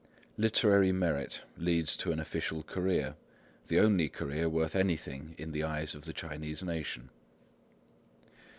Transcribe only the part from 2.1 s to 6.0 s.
an official career, the only career worth anything in the eyes